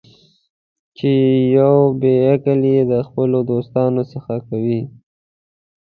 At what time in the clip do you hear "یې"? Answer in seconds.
2.73-2.81